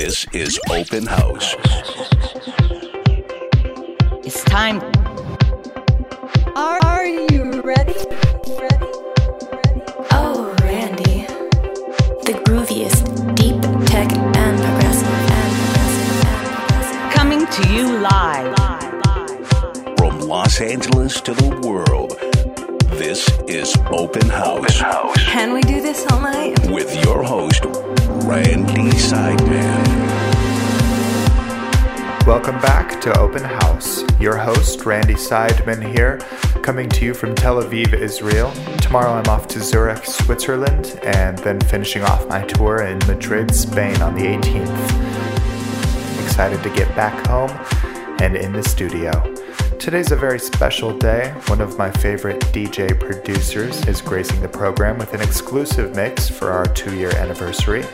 [0.00, 1.54] This is Open House.
[4.24, 4.80] It's time.
[6.56, 7.92] Are, are you ready?
[7.92, 8.06] Ready?
[8.58, 8.90] Ready?
[10.10, 11.26] Oh, Randy.
[12.24, 13.04] The grooviest,
[13.36, 13.60] deep
[13.90, 17.12] tech and progressive and progressive and progressive.
[17.12, 18.56] Coming to you live.
[19.98, 22.16] From Los Angeles to the world,
[22.98, 24.80] this is Open House
[25.26, 26.58] Can we do this all night?
[26.70, 27.64] with your host,
[28.24, 29.86] Randy Seidman.
[32.26, 34.04] Welcome back to Open House.
[34.20, 36.18] Your host, Randy Seidman, here,
[36.62, 38.52] coming to you from Tel Aviv, Israel.
[38.78, 44.00] Tomorrow I'm off to Zurich, Switzerland, and then finishing off my tour in Madrid, Spain
[44.02, 46.24] on the 18th.
[46.24, 47.50] Excited to get back home
[48.20, 49.10] and in the studio.
[49.80, 51.30] Today's a very special day.
[51.46, 56.50] One of my favorite DJ producers is gracing the program with an exclusive mix for
[56.50, 57.86] our two year anniversary.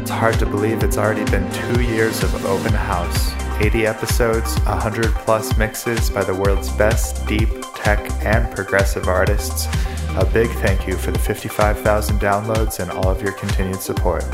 [0.00, 3.32] It's hard to believe it's already been two years of open house.
[3.62, 9.68] 80 episodes, 100 plus mixes by the world's best deep, tech, and progressive artists.
[10.16, 14.24] A big thank you for the 55,000 downloads and all of your continued support.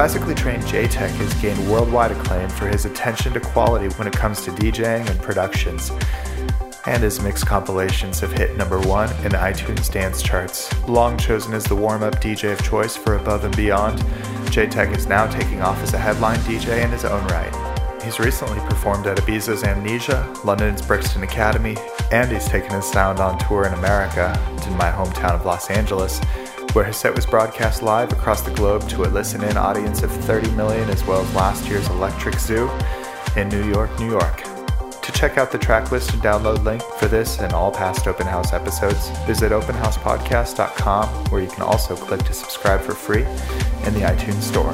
[0.00, 4.42] Classically trained Jaytech has gained worldwide acclaim for his attention to quality when it comes
[4.46, 5.92] to DJing and productions.
[6.86, 10.72] And his mix compilations have hit number one in the iTunes dance charts.
[10.88, 13.98] Long chosen as the warm-up DJ of choice for Above and Beyond,
[14.48, 18.02] Jaytech is now taking off as a headline DJ in his own right.
[18.02, 21.76] He's recently performed at Ibiza's Amnesia, London's Brixton Academy,
[22.10, 26.22] and he's taken his sound on tour in America, to my hometown of Los Angeles,
[26.72, 30.10] where his set was broadcast live across the globe to a listen in audience of
[30.10, 32.70] 30 million, as well as last year's Electric Zoo
[33.36, 34.42] in New York, New York.
[35.02, 38.26] To check out the track list and download link for this and all past Open
[38.26, 44.00] House episodes, visit openhousepodcast.com, where you can also click to subscribe for free in the
[44.00, 44.72] iTunes Store.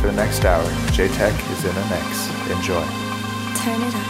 [0.00, 2.28] For the next hour, Jaytech is in a mix.
[2.50, 2.84] Enjoy.
[3.62, 4.05] Turn it up.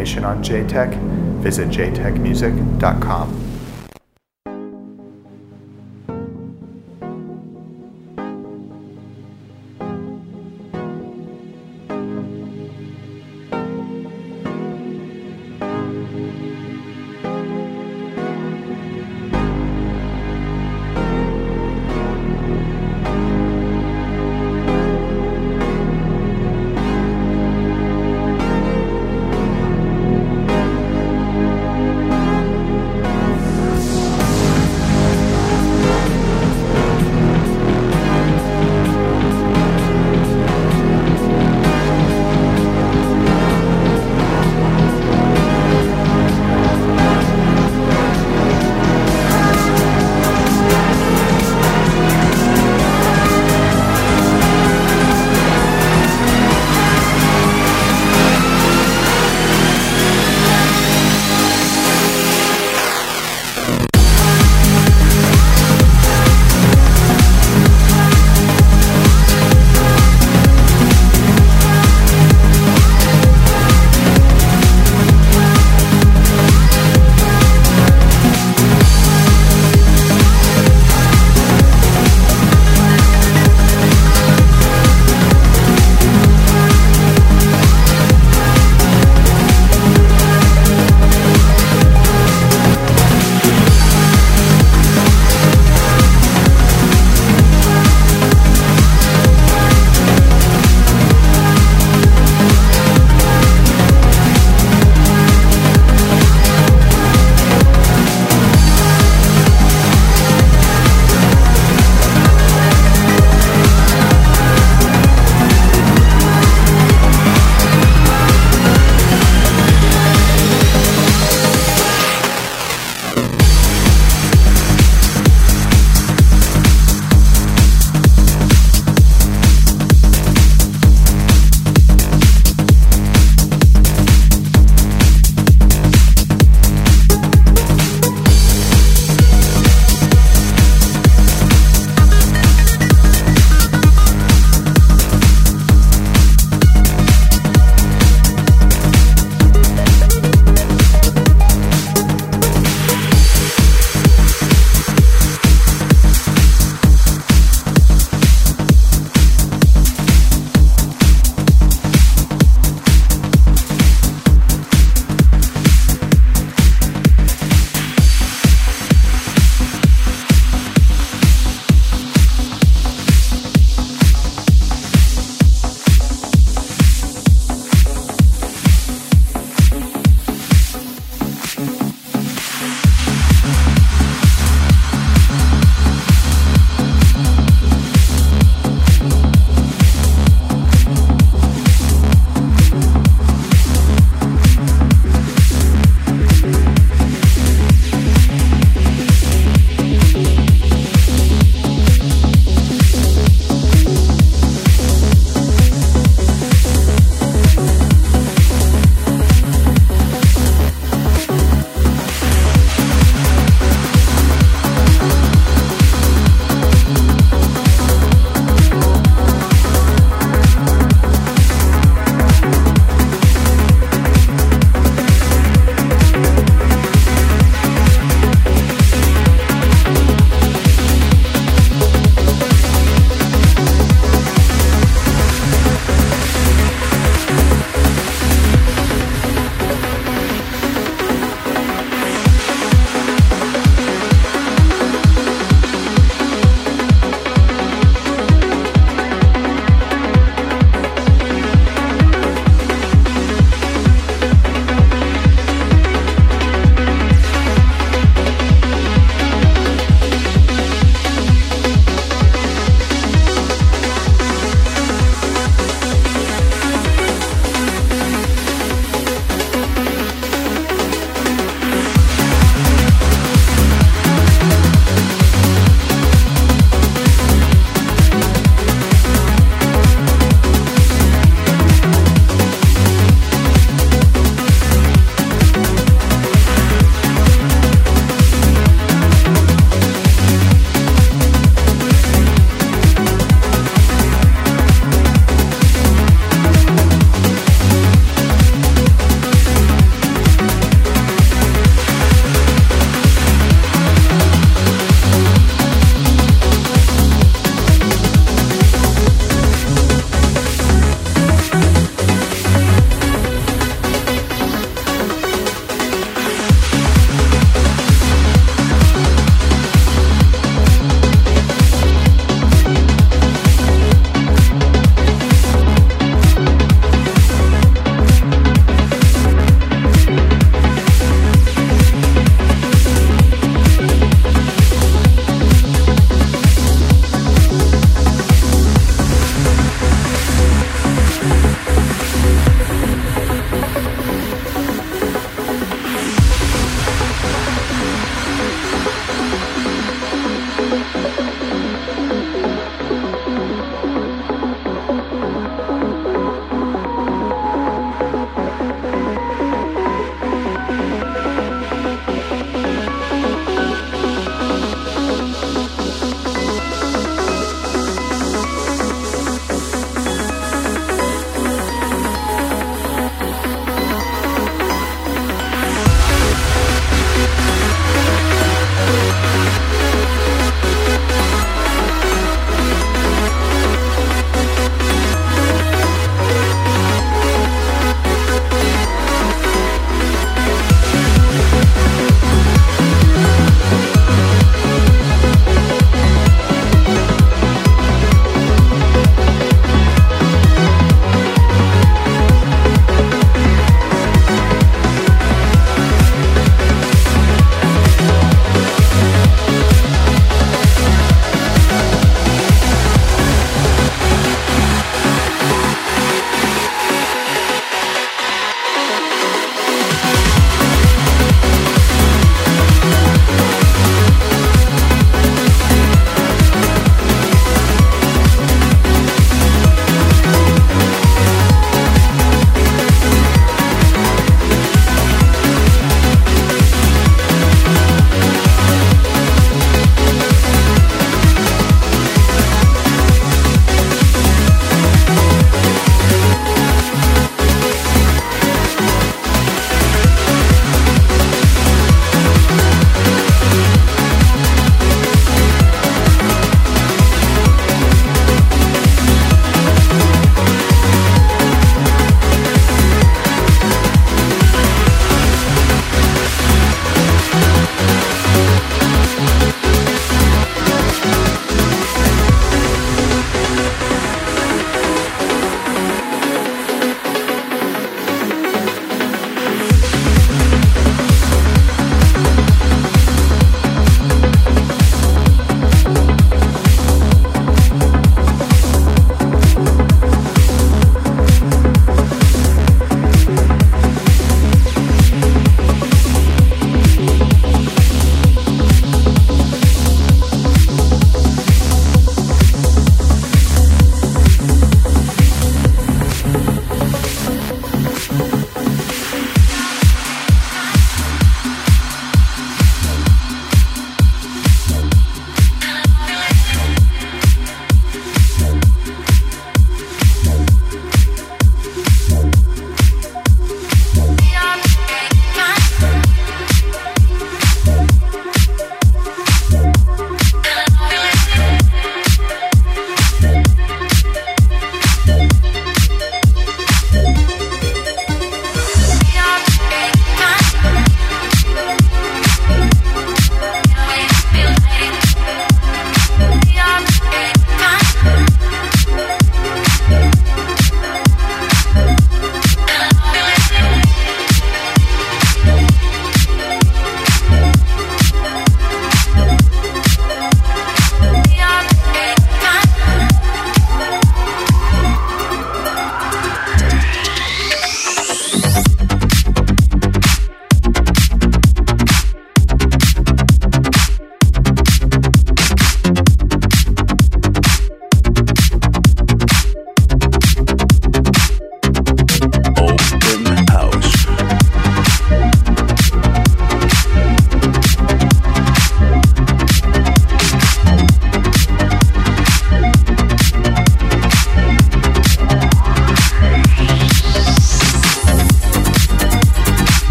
[0.00, 0.94] Information on Jaytech,
[1.42, 3.49] visit jaytechmusic.com.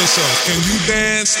[0.00, 0.44] yourself.
[0.46, 1.36] Can you dance?